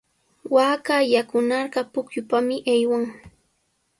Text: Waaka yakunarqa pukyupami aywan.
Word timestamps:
Waaka 0.55 0.95
yakunarqa 1.13 1.81
pukyupami 1.93 2.55
aywan. 2.73 3.03